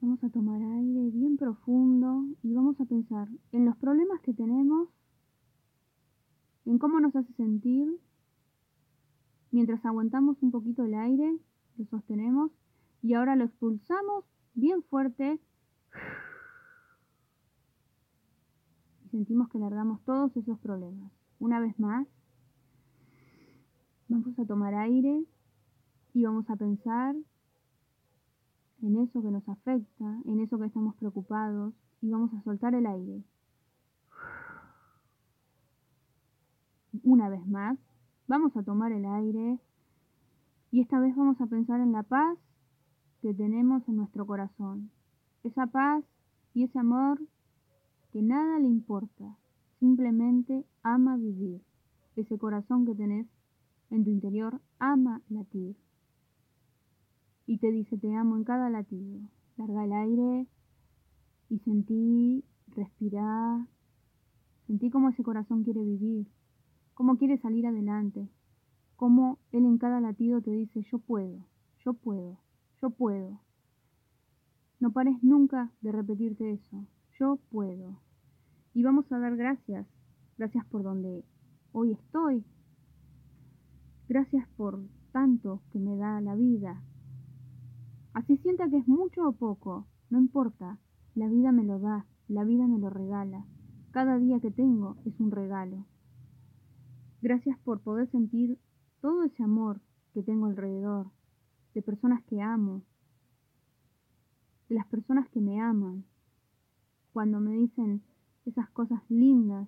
Vamos 0.00 0.24
a 0.24 0.30
tomar 0.30 0.62
aire 0.62 1.10
bien 1.10 1.36
profundo 1.36 2.24
y 2.42 2.54
vamos 2.54 2.80
a 2.80 2.86
pensar 2.86 3.28
en 3.52 3.66
los 3.66 3.76
problemas 3.76 4.18
que 4.22 4.32
tenemos, 4.32 4.88
en 6.64 6.78
cómo 6.78 7.00
nos 7.00 7.14
hace 7.14 7.30
sentir. 7.34 7.86
Mientras 9.50 9.84
aguantamos 9.84 10.42
un 10.42 10.52
poquito 10.52 10.84
el 10.84 10.94
aire, 10.94 11.38
lo 11.76 11.84
sostenemos 11.84 12.50
y 13.02 13.12
ahora 13.12 13.36
lo 13.36 13.44
expulsamos 13.44 14.24
bien 14.54 14.82
fuerte. 14.84 15.38
Y 19.04 19.08
sentimos 19.10 19.50
que 19.50 19.58
largamos 19.58 20.02
todos 20.04 20.34
esos 20.34 20.58
problemas. 20.60 21.12
Una 21.40 21.60
vez 21.60 21.78
más, 21.78 22.06
vamos 24.08 24.38
a 24.38 24.46
tomar 24.46 24.74
aire 24.76 25.26
y 26.14 26.24
vamos 26.24 26.48
a 26.48 26.56
pensar 26.56 27.14
en 28.82 28.96
eso 28.96 29.22
que 29.22 29.30
nos 29.30 29.48
afecta, 29.48 30.20
en 30.24 30.40
eso 30.40 30.58
que 30.58 30.66
estamos 30.66 30.94
preocupados 30.96 31.74
y 32.00 32.10
vamos 32.10 32.32
a 32.34 32.42
soltar 32.42 32.74
el 32.74 32.86
aire. 32.86 33.22
Una 37.02 37.28
vez 37.28 37.46
más, 37.46 37.78
vamos 38.26 38.56
a 38.56 38.62
tomar 38.62 38.92
el 38.92 39.04
aire 39.04 39.58
y 40.70 40.80
esta 40.80 40.98
vez 41.00 41.14
vamos 41.16 41.40
a 41.40 41.46
pensar 41.46 41.80
en 41.80 41.92
la 41.92 42.02
paz 42.02 42.38
que 43.22 43.34
tenemos 43.34 43.86
en 43.88 43.96
nuestro 43.96 44.26
corazón. 44.26 44.90
Esa 45.44 45.66
paz 45.66 46.04
y 46.54 46.64
ese 46.64 46.78
amor 46.78 47.20
que 48.12 48.22
nada 48.22 48.58
le 48.58 48.66
importa, 48.66 49.36
simplemente 49.78 50.64
ama 50.82 51.16
vivir. 51.16 51.62
Ese 52.16 52.38
corazón 52.38 52.86
que 52.86 52.94
tenés 52.94 53.26
en 53.90 54.04
tu 54.04 54.10
interior 54.10 54.60
ama 54.78 55.22
latir 55.28 55.76
y 57.50 57.58
te 57.58 57.72
dice 57.72 57.98
te 57.98 58.14
amo 58.14 58.36
en 58.36 58.44
cada 58.44 58.70
latido. 58.70 59.18
Larga 59.56 59.84
el 59.84 59.92
aire 59.92 60.46
y 61.48 61.58
sentí, 61.58 62.44
respirá, 62.68 63.66
sentí 64.68 64.88
cómo 64.88 65.08
ese 65.08 65.24
corazón 65.24 65.64
quiere 65.64 65.82
vivir, 65.82 66.28
cómo 66.94 67.18
quiere 67.18 67.38
salir 67.38 67.66
adelante, 67.66 68.28
cómo 68.94 69.40
él 69.50 69.64
en 69.64 69.78
cada 69.78 70.00
latido 70.00 70.40
te 70.40 70.52
dice 70.52 70.80
yo 70.92 71.00
puedo, 71.00 71.44
yo 71.84 71.94
puedo, 71.94 72.38
yo 72.80 72.90
puedo. 72.90 73.40
No 74.78 74.92
pares 74.92 75.20
nunca 75.20 75.72
de 75.80 75.90
repetirte 75.90 76.52
eso, 76.52 76.86
yo 77.18 77.40
puedo. 77.50 78.00
Y 78.74 78.84
vamos 78.84 79.10
a 79.10 79.18
dar 79.18 79.34
gracias, 79.34 79.88
gracias 80.38 80.64
por 80.66 80.84
donde 80.84 81.24
hoy 81.72 81.94
estoy, 81.94 82.44
gracias 84.08 84.46
por 84.56 84.78
tanto 85.10 85.62
que 85.72 85.80
me 85.80 85.96
da 85.96 86.20
la 86.20 86.36
vida, 86.36 86.80
Así 88.20 88.36
sienta 88.36 88.68
que 88.68 88.76
es 88.76 88.86
mucho 88.86 89.26
o 89.26 89.32
poco, 89.32 89.86
no 90.10 90.18
importa, 90.18 90.78
la 91.14 91.26
vida 91.26 91.52
me 91.52 91.64
lo 91.64 91.78
da, 91.78 92.04
la 92.28 92.44
vida 92.44 92.66
me 92.66 92.78
lo 92.78 92.90
regala. 92.90 93.46
Cada 93.92 94.18
día 94.18 94.40
que 94.40 94.50
tengo 94.50 94.98
es 95.06 95.18
un 95.20 95.30
regalo. 95.30 95.86
Gracias 97.22 97.58
por 97.60 97.80
poder 97.80 98.10
sentir 98.10 98.58
todo 99.00 99.22
ese 99.22 99.42
amor 99.42 99.80
que 100.12 100.22
tengo 100.22 100.44
alrededor, 100.44 101.06
de 101.72 101.80
personas 101.80 102.22
que 102.24 102.42
amo, 102.42 102.82
de 104.68 104.74
las 104.74 104.86
personas 104.88 105.26
que 105.30 105.40
me 105.40 105.58
aman. 105.58 106.04
Cuando 107.14 107.40
me 107.40 107.54
dicen 107.54 108.02
esas 108.44 108.68
cosas 108.68 109.00
lindas, 109.08 109.66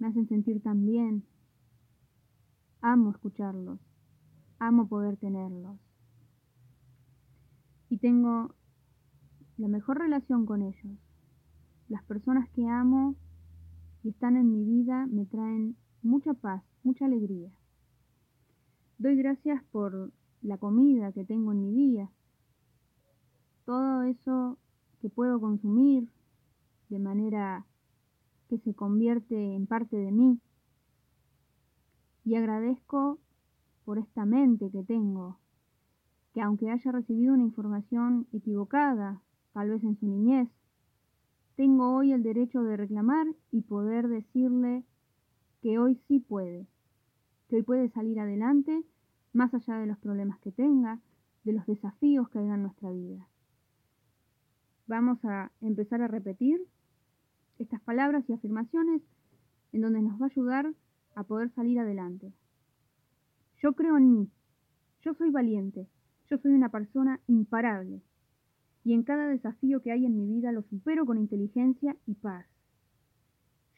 me 0.00 0.08
hacen 0.08 0.26
sentir 0.26 0.60
tan 0.60 0.84
bien. 0.84 1.24
Amo 2.80 3.10
escucharlos, 3.10 3.78
amo 4.58 4.88
poder 4.88 5.16
tenerlos 5.18 5.78
y 7.90 7.98
tengo 7.98 8.54
la 9.58 9.68
mejor 9.68 9.98
relación 9.98 10.46
con 10.46 10.62
ellos. 10.62 10.96
Las 11.88 12.02
personas 12.04 12.48
que 12.50 12.66
amo 12.66 13.16
y 14.02 14.10
están 14.10 14.36
en 14.36 14.50
mi 14.50 14.64
vida 14.64 15.06
me 15.06 15.26
traen 15.26 15.76
mucha 16.02 16.32
paz, 16.32 16.62
mucha 16.84 17.04
alegría. 17.04 17.50
Doy 18.98 19.16
gracias 19.16 19.62
por 19.64 20.12
la 20.40 20.56
comida 20.56 21.12
que 21.12 21.24
tengo 21.24 21.52
en 21.52 21.62
mi 21.62 21.72
día, 21.72 22.10
todo 23.66 24.02
eso 24.02 24.56
que 25.00 25.10
puedo 25.10 25.40
consumir 25.40 26.08
de 26.88 26.98
manera 26.98 27.66
que 28.48 28.58
se 28.58 28.72
convierte 28.74 29.54
en 29.54 29.66
parte 29.66 29.96
de 29.96 30.12
mí. 30.12 30.40
Y 32.24 32.36
agradezco 32.36 33.18
por 33.84 33.98
esta 33.98 34.24
mente 34.24 34.70
que 34.70 34.84
tengo, 34.84 35.39
que 36.32 36.40
aunque 36.40 36.70
haya 36.70 36.92
recibido 36.92 37.34
una 37.34 37.42
información 37.42 38.26
equivocada, 38.32 39.20
tal 39.52 39.70
vez 39.70 39.82
en 39.82 39.96
su 39.98 40.06
niñez, 40.06 40.48
tengo 41.56 41.94
hoy 41.94 42.12
el 42.12 42.22
derecho 42.22 42.62
de 42.62 42.76
reclamar 42.76 43.26
y 43.50 43.62
poder 43.62 44.08
decirle 44.08 44.84
que 45.60 45.78
hoy 45.78 46.00
sí 46.08 46.20
puede, 46.20 46.66
que 47.48 47.56
hoy 47.56 47.62
puede 47.62 47.88
salir 47.90 48.18
adelante 48.20 48.82
más 49.32 49.52
allá 49.54 49.78
de 49.78 49.86
los 49.86 49.98
problemas 49.98 50.38
que 50.40 50.52
tenga, 50.52 51.00
de 51.44 51.52
los 51.52 51.66
desafíos 51.66 52.28
que 52.30 52.38
haya 52.38 52.54
en 52.54 52.62
nuestra 52.62 52.90
vida. 52.90 53.28
Vamos 54.86 55.24
a 55.24 55.52
empezar 55.60 56.02
a 56.02 56.08
repetir 56.08 56.60
estas 57.58 57.80
palabras 57.82 58.28
y 58.28 58.32
afirmaciones 58.32 59.02
en 59.72 59.82
donde 59.82 60.02
nos 60.02 60.20
va 60.20 60.26
a 60.26 60.28
ayudar 60.28 60.74
a 61.14 61.24
poder 61.24 61.50
salir 61.50 61.78
adelante. 61.78 62.32
Yo 63.58 63.74
creo 63.74 63.98
en 63.98 64.12
mí, 64.12 64.30
yo 65.02 65.14
soy 65.14 65.30
valiente, 65.30 65.86
yo 66.30 66.38
soy 66.38 66.52
una 66.52 66.68
persona 66.68 67.20
imparable 67.26 68.02
y 68.84 68.94
en 68.94 69.02
cada 69.02 69.26
desafío 69.26 69.82
que 69.82 69.90
hay 69.90 70.06
en 70.06 70.16
mi 70.16 70.26
vida 70.26 70.52
lo 70.52 70.62
supero 70.62 71.04
con 71.04 71.18
inteligencia 71.18 71.96
y 72.06 72.14
paz. 72.14 72.46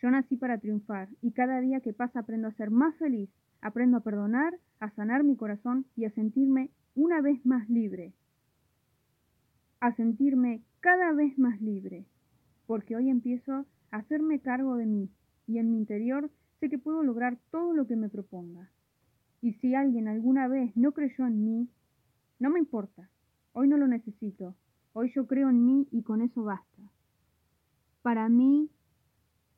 Yo 0.00 0.10
nací 0.10 0.36
para 0.36 0.58
triunfar 0.58 1.08
y 1.22 1.32
cada 1.32 1.60
día 1.60 1.80
que 1.80 1.94
pasa 1.94 2.20
aprendo 2.20 2.48
a 2.48 2.52
ser 2.52 2.70
más 2.70 2.94
feliz, 2.96 3.30
aprendo 3.62 3.96
a 3.96 4.00
perdonar, 4.00 4.58
a 4.80 4.90
sanar 4.90 5.24
mi 5.24 5.36
corazón 5.36 5.86
y 5.96 6.04
a 6.04 6.10
sentirme 6.10 6.70
una 6.94 7.22
vez 7.22 7.44
más 7.46 7.68
libre. 7.70 8.12
A 9.80 9.94
sentirme 9.94 10.62
cada 10.80 11.12
vez 11.12 11.38
más 11.38 11.60
libre, 11.60 12.04
porque 12.66 12.96
hoy 12.96 13.08
empiezo 13.08 13.66
a 13.90 13.96
hacerme 13.96 14.40
cargo 14.40 14.76
de 14.76 14.86
mí 14.86 15.10
y 15.46 15.58
en 15.58 15.70
mi 15.70 15.78
interior 15.78 16.30
sé 16.60 16.68
que 16.68 16.78
puedo 16.78 17.02
lograr 17.02 17.38
todo 17.50 17.72
lo 17.72 17.86
que 17.86 17.96
me 17.96 18.08
proponga. 18.08 18.70
Y 19.40 19.54
si 19.54 19.74
alguien 19.74 20.06
alguna 20.06 20.46
vez 20.48 20.76
no 20.76 20.92
creyó 20.92 21.26
en 21.26 21.44
mí, 21.44 21.68
no 22.42 22.50
me 22.50 22.58
importa. 22.58 23.08
Hoy 23.52 23.68
no 23.68 23.76
lo 23.76 23.86
necesito. 23.86 24.56
Hoy 24.94 25.12
yo 25.14 25.28
creo 25.28 25.48
en 25.48 25.64
mí 25.64 25.86
y 25.92 26.02
con 26.02 26.22
eso 26.22 26.42
basta. 26.42 26.82
Para 28.02 28.28
mí, 28.28 28.68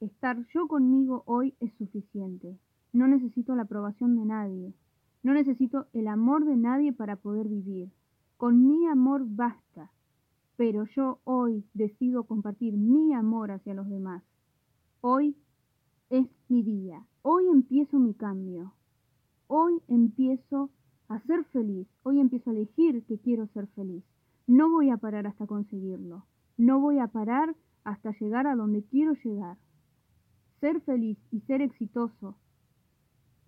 estar 0.00 0.36
yo 0.52 0.68
conmigo 0.68 1.22
hoy 1.24 1.54
es 1.60 1.72
suficiente. 1.78 2.58
No 2.92 3.08
necesito 3.08 3.56
la 3.56 3.62
aprobación 3.62 4.16
de 4.16 4.26
nadie. 4.26 4.74
No 5.22 5.32
necesito 5.32 5.86
el 5.94 6.08
amor 6.08 6.44
de 6.44 6.56
nadie 6.56 6.92
para 6.92 7.16
poder 7.16 7.48
vivir. 7.48 7.90
Con 8.36 8.66
mi 8.68 8.86
amor 8.86 9.22
basta. 9.26 9.90
Pero 10.56 10.84
yo 10.94 11.20
hoy 11.24 11.64
decido 11.72 12.24
compartir 12.24 12.74
mi 12.74 13.14
amor 13.14 13.50
hacia 13.50 13.72
los 13.72 13.88
demás. 13.88 14.22
Hoy 15.00 15.34
es 16.10 16.28
mi 16.48 16.62
día. 16.62 17.02
Hoy 17.22 17.48
empiezo 17.48 17.98
mi 17.98 18.12
cambio. 18.12 18.74
Hoy 19.46 19.80
empiezo 19.88 20.68
a 21.08 21.20
ser 21.20 21.44
feliz. 21.46 21.86
Hoy 22.02 22.20
empiezo 22.20 22.50
a 22.50 22.52
elegir 22.52 23.04
que 23.04 23.18
quiero 23.18 23.46
ser 23.48 23.66
feliz. 23.68 24.04
No 24.46 24.70
voy 24.70 24.90
a 24.90 24.96
parar 24.96 25.26
hasta 25.26 25.46
conseguirlo. 25.46 26.24
No 26.56 26.80
voy 26.80 26.98
a 26.98 27.08
parar 27.08 27.54
hasta 27.84 28.12
llegar 28.18 28.46
a 28.46 28.56
donde 28.56 28.84
quiero 28.84 29.14
llegar. 29.24 29.58
Ser 30.60 30.80
feliz 30.80 31.18
y 31.30 31.40
ser 31.40 31.60
exitoso 31.62 32.36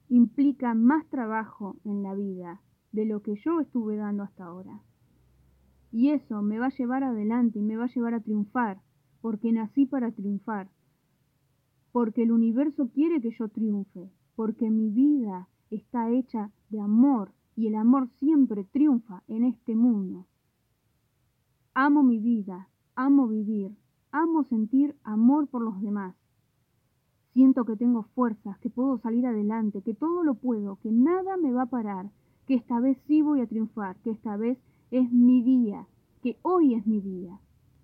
implica 0.09 0.75
más 0.75 1.07
trabajo 1.07 1.77
en 1.85 2.03
la 2.03 2.15
vida 2.15 2.61
de 2.93 3.05
lo 3.05 3.23
que 3.23 3.37
yo 3.37 3.61
estuve 3.61 3.97
dando 3.97 4.23
hasta 4.23 4.45
ahora. 4.45 4.81
Y 5.93 6.11
eso 6.11 6.43
me 6.43 6.59
va 6.59 6.67
a 6.67 6.77
llevar 6.77 7.05
adelante 7.05 7.59
y 7.59 7.63
me 7.63 7.77
va 7.77 7.85
a 7.85 7.95
llevar 7.95 8.15
a 8.15 8.21
triunfar, 8.21 8.81
porque 9.21 9.53
nací 9.53 9.87
para 9.87 10.13
triunfar, 10.13 10.69
porque 11.93 12.23
el 12.23 12.33
universo 12.33 12.91
quiere 12.91 13.21
que 13.21 13.31
yo 13.31 13.49
triunfe, 13.49 14.11
porque 14.35 14.71
mi 14.71 14.91
vida 14.91 15.49
está 15.71 16.11
hecha 16.11 16.51
de 16.69 16.81
amor 16.81 17.33
y 17.57 17.67
el 17.67 17.75
amor 17.75 18.09
siempre 18.21 18.65
triunfa 18.65 19.23
en 19.27 19.45
este 19.45 19.75
mundo. 19.75 20.27
Amo 21.75 22.03
mi 22.03 22.21
vida, 22.21 22.69
amo 22.95 23.27
vivir, 23.27 23.75
amo 24.13 24.45
sentir 24.45 24.95
amor 25.03 25.49
por 25.49 25.63
los 25.63 25.81
demás. 25.81 26.15
Siento 27.33 27.65
que 27.65 27.77
tengo 27.77 28.03
fuerzas, 28.15 28.59
que 28.59 28.71
puedo 28.71 28.99
salir 28.99 29.27
adelante, 29.27 29.83
que 29.83 29.95
todo 29.95 30.23
lo 30.23 30.35
puedo, 30.35 30.77
que 30.77 30.93
nada 30.93 31.37
me 31.37 31.53
va 31.53 31.63
a 31.63 31.71
parar, 31.71 32.11
que 32.47 32.55
esta 32.55 32.79
vez 32.81 32.99
sí 33.07 33.23
voy 33.23 33.41
a 33.41 33.47
triunfar, 33.47 33.97
que 34.03 34.11
esta 34.11 34.37
vez 34.37 34.59
es 34.91 35.11
mi 35.11 35.43
día, 35.43 35.87
que 36.23 36.39
hoy 36.43 36.75
es 36.75 36.87
mi 36.87 37.01
día, 37.01 37.41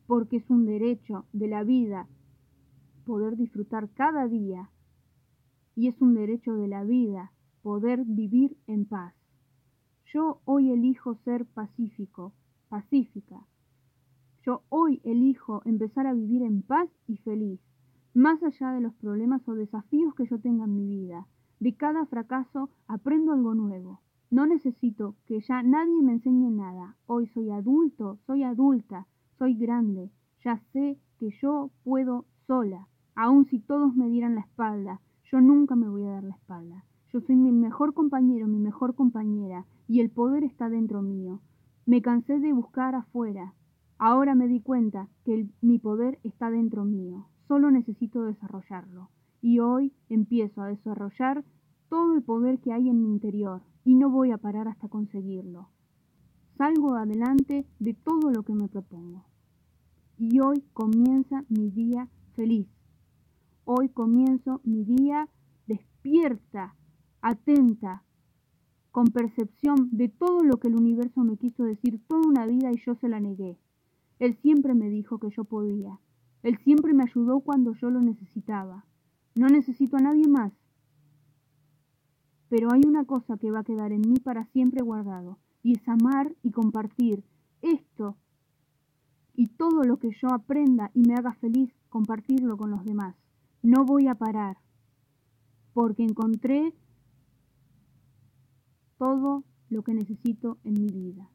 porque 0.06 0.36
es 0.36 0.48
un 0.50 0.66
derecho 0.66 1.24
de 1.32 1.48
la 1.48 1.64
vida 1.64 2.08
poder 3.04 3.36
disfrutar 3.36 3.90
cada 3.90 4.28
día 4.28 4.70
y 5.74 5.88
es 5.88 6.00
un 6.00 6.14
derecho 6.14 6.54
de 6.54 6.68
la 6.68 6.84
vida 6.84 7.32
poder 7.62 8.04
vivir 8.04 8.56
en 8.66 8.84
paz. 8.84 9.14
Yo 10.12 10.42
hoy 10.44 10.70
elijo 10.70 11.14
ser 11.24 11.46
pacífico, 11.46 12.34
pacífica. 12.68 13.46
Yo 14.44 14.62
hoy 14.68 15.00
elijo 15.04 15.62
empezar 15.64 16.06
a 16.06 16.12
vivir 16.12 16.42
en 16.42 16.60
paz 16.60 16.90
y 17.06 17.16
feliz, 17.16 17.60
más 18.12 18.42
allá 18.42 18.72
de 18.72 18.82
los 18.82 18.92
problemas 18.94 19.48
o 19.48 19.54
desafíos 19.54 20.14
que 20.14 20.26
yo 20.26 20.38
tenga 20.38 20.64
en 20.64 20.76
mi 20.76 20.86
vida. 20.86 21.26
De 21.60 21.74
cada 21.76 22.04
fracaso 22.04 22.68
aprendo 22.88 23.32
algo 23.32 23.54
nuevo. 23.54 24.00
No 24.30 24.44
necesito 24.44 25.16
que 25.24 25.40
ya 25.40 25.62
nadie 25.62 26.02
me 26.02 26.12
enseñe 26.12 26.50
nada. 26.50 26.98
Hoy 27.06 27.26
soy 27.28 27.50
adulto, 27.50 28.18
soy 28.26 28.42
adulta, 28.42 29.06
soy 29.38 29.54
grande. 29.54 30.10
Ya 30.44 30.58
sé 30.74 30.98
que 31.18 31.30
yo 31.40 31.70
puedo 31.84 32.26
sola, 32.46 32.86
aun 33.14 33.46
si 33.46 33.60
todos 33.60 33.96
me 33.96 34.10
dieran 34.10 34.34
la 34.34 34.42
espalda. 34.42 35.00
Yo 35.30 35.40
nunca 35.40 35.74
me 35.74 35.88
voy 35.88 36.04
a 36.04 36.10
dar 36.10 36.24
la 36.24 36.34
espalda. 36.34 36.84
Yo 37.12 37.20
soy 37.20 37.36
mi 37.36 37.52
mejor 37.52 37.92
compañero, 37.92 38.48
mi 38.48 38.58
mejor 38.58 38.94
compañera, 38.94 39.66
y 39.86 40.00
el 40.00 40.10
poder 40.10 40.44
está 40.44 40.70
dentro 40.70 41.02
mío. 41.02 41.40
Me 41.84 42.00
cansé 42.00 42.38
de 42.38 42.52
buscar 42.54 42.94
afuera. 42.94 43.54
Ahora 43.98 44.34
me 44.34 44.48
di 44.48 44.60
cuenta 44.60 45.08
que 45.24 45.46
mi 45.60 45.78
poder 45.78 46.18
está 46.24 46.50
dentro 46.50 46.84
mío. 46.84 47.26
Solo 47.48 47.70
necesito 47.70 48.22
desarrollarlo. 48.22 49.10
Y 49.42 49.58
hoy 49.58 49.92
empiezo 50.08 50.62
a 50.62 50.68
desarrollar 50.68 51.44
todo 51.90 52.14
el 52.14 52.22
poder 52.22 52.60
que 52.60 52.72
hay 52.72 52.88
en 52.88 53.02
mi 53.02 53.10
interior 53.10 53.60
y 53.84 53.94
no 53.94 54.08
voy 54.08 54.30
a 54.30 54.38
parar 54.38 54.68
hasta 54.68 54.88
conseguirlo. 54.88 55.68
Salgo 56.56 56.94
adelante 56.94 57.66
de 57.78 57.92
todo 57.92 58.30
lo 58.30 58.42
que 58.42 58.54
me 58.54 58.68
propongo. 58.68 59.26
Y 60.16 60.40
hoy 60.40 60.64
comienza 60.72 61.44
mi 61.50 61.68
día 61.68 62.08
feliz. 62.34 62.68
Hoy 63.64 63.90
comienzo 63.90 64.60
mi 64.64 64.84
día 64.84 65.28
despierta, 65.66 66.74
atenta, 67.22 68.02
con 68.90 69.06
percepción 69.06 69.88
de 69.90 70.08
todo 70.08 70.42
lo 70.42 70.58
que 70.58 70.68
el 70.68 70.76
universo 70.76 71.24
me 71.24 71.38
quiso 71.38 71.64
decir 71.64 72.00
toda 72.06 72.28
una 72.28 72.46
vida 72.46 72.70
y 72.70 72.76
yo 72.84 72.94
se 72.96 73.08
la 73.08 73.20
negué. 73.20 73.56
Él 74.18 74.36
siempre 74.42 74.74
me 74.74 74.90
dijo 74.90 75.18
que 75.18 75.30
yo 75.30 75.44
podía. 75.44 75.98
Él 76.42 76.58
siempre 76.58 76.92
me 76.92 77.04
ayudó 77.04 77.40
cuando 77.40 77.72
yo 77.74 77.90
lo 77.90 78.02
necesitaba. 78.02 78.84
No 79.34 79.46
necesito 79.48 79.96
a 79.96 80.00
nadie 80.00 80.28
más. 80.28 80.52
Pero 82.50 82.70
hay 82.70 82.82
una 82.86 83.04
cosa 83.04 83.38
que 83.38 83.50
va 83.50 83.60
a 83.60 83.64
quedar 83.64 83.92
en 83.92 84.02
mí 84.02 84.16
para 84.22 84.44
siempre 84.46 84.84
guardado, 84.84 85.38
y 85.62 85.78
es 85.78 85.88
amar 85.88 86.34
y 86.42 86.50
compartir 86.50 87.24
esto 87.62 88.16
y 89.34 89.46
todo 89.46 89.84
lo 89.84 89.98
que 89.98 90.10
yo 90.20 90.28
aprenda 90.32 90.90
y 90.92 91.00
me 91.00 91.14
haga 91.14 91.32
feliz, 91.34 91.72
compartirlo 91.88 92.56
con 92.56 92.70
los 92.70 92.84
demás. 92.84 93.16
No 93.62 93.84
voy 93.84 94.08
a 94.08 94.14
parar, 94.14 94.58
porque 95.72 96.02
encontré 96.02 96.74
todo 99.02 99.42
lo 99.68 99.82
que 99.82 99.94
necesito 99.94 100.58
en 100.62 100.74
mi 100.74 100.86
vida. 100.86 101.28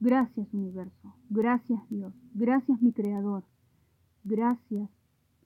Gracias 0.00 0.52
universo, 0.52 1.14
gracias 1.30 1.88
Dios, 1.88 2.12
gracias 2.34 2.82
mi 2.82 2.92
Creador, 2.92 3.44
gracias 4.24 4.90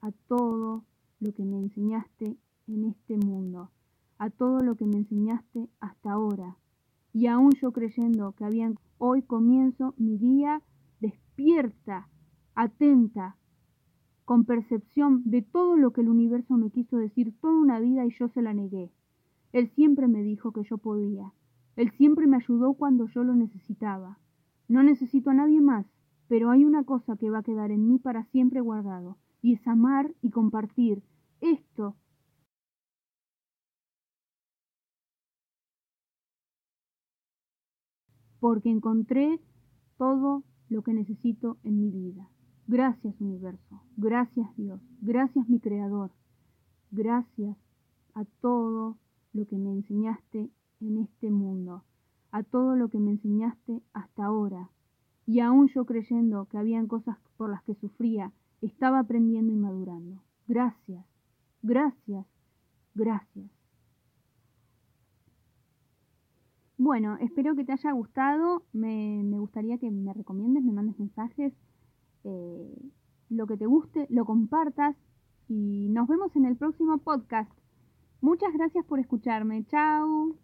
a 0.01 0.11
todo 0.27 0.87
lo 1.19 1.35
que 1.35 1.45
me 1.45 1.59
enseñaste 1.59 2.35
en 2.67 2.85
este 2.85 3.19
mundo, 3.19 3.69
a 4.17 4.31
todo 4.31 4.61
lo 4.61 4.75
que 4.77 4.87
me 4.87 4.97
enseñaste 4.97 5.69
hasta 5.81 6.13
ahora. 6.13 6.57
Y 7.13 7.27
aún 7.27 7.51
yo 7.61 7.73
creyendo 7.73 8.33
que 8.33 8.47
habían, 8.47 8.79
hoy 8.97 9.21
comienzo 9.21 9.93
mi 9.99 10.17
día 10.17 10.63
despierta, 10.99 12.09
atenta, 12.55 13.37
con 14.25 14.47
percepción 14.47 15.21
de 15.27 15.43
todo 15.43 15.77
lo 15.77 15.93
que 15.93 16.01
el 16.01 16.09
universo 16.09 16.57
me 16.57 16.71
quiso 16.71 16.97
decir 16.97 17.35
toda 17.39 17.53
una 17.53 17.81
vida 17.81 18.07
y 18.07 18.15
yo 18.19 18.29
se 18.29 18.41
la 18.41 18.55
negué. 18.55 18.91
Él 19.53 19.71
siempre 19.75 20.09
me 20.09 20.23
dijo 20.23 20.53
que 20.53 20.63
yo 20.65 20.79
podía. 20.79 21.33
Él 21.77 21.91
siempre 21.93 22.27
me 22.27 22.37
ayudó 22.37 22.75
cuando 22.75 23.07
yo 23.07 23.25
lo 23.25 23.35
necesitaba. 23.35 24.19
No 24.69 24.83
necesito 24.83 25.31
a 25.31 25.35
nadie 25.35 25.61
más, 25.61 25.87
pero 26.29 26.51
hay 26.51 26.65
una 26.65 26.85
cosa 26.85 27.17
que 27.17 27.31
va 27.31 27.39
a 27.39 27.43
quedar 27.43 27.71
en 27.71 27.89
mí 27.89 27.99
para 27.99 28.25
siempre 28.27 28.61
guardado, 28.61 29.19
y 29.43 29.55
es 29.55 29.67
amar 29.67 30.15
y 30.23 30.31
compartir 30.31 31.03
esto 31.41 31.97
porque 38.39 38.71
encontré 38.71 39.41
todo 39.99 40.45
lo 40.69 40.83
que 40.83 40.95
necesito 40.95 41.59
en 41.63 41.81
mi 41.81 41.91
vida. 41.91 42.29
Gracias 42.67 43.21
universo, 43.21 43.83
gracias 43.97 44.57
Dios, 44.57 44.81
gracias 45.01 45.49
mi 45.49 45.61
Creador, 45.61 46.13
gracias 46.91 47.57
a 48.15 48.25
todo 48.41 48.99
lo 49.33 49.47
que 49.47 49.57
me 49.59 49.73
enseñaste 49.73 50.51
en 50.81 50.99
este 50.99 51.31
mundo, 51.31 51.85
a 52.33 52.43
todo 52.43 52.77
lo 52.77 52.89
que 52.89 52.99
me 52.99 53.11
enseñaste 53.13 53.83
hasta 53.93 54.25
ahora. 54.25 54.71
Y 55.27 55.41
aún 55.41 55.69
yo 55.69 55.85
creyendo 55.85 56.47
que 56.47 56.59
habían 56.59 56.87
cosas 56.87 57.19
por 57.37 57.51
las 57.51 57.63
que 57.63 57.75
sufría, 57.75 58.33
estaba 58.61 58.99
aprendiendo 58.99 59.53
y 59.53 59.57
madurando. 59.57 60.23
Gracias, 60.49 61.05
gracias, 61.63 62.27
gracias. 62.95 63.51
Bueno, 66.83 67.19
espero 67.21 67.55
que 67.55 67.65
te 67.65 67.73
haya 67.73 67.93
gustado. 67.93 68.63
Me, 68.73 69.23
gustaría 69.39 69.77
que 69.77 69.91
me 69.91 70.15
recomiendes, 70.15 70.65
me 70.65 70.73
mandes 70.73 70.99
mensajes, 70.99 71.53
eh, 72.25 72.91
lo 73.29 73.47
que 73.47 73.59
te 73.59 73.67
guste, 73.67 74.07
lo 74.09 74.25
compartas 74.25 74.97
y 75.47 75.89
nos 75.91 76.09
vemos 76.09 76.35
en 76.37 76.47
el 76.47 76.57
próximo 76.57 76.97
podcast. 76.97 77.53
Muchas 78.21 78.53
gracias 78.53 78.85
por 78.85 78.99
escucharme. 78.99 79.65
Chao. 79.67 80.35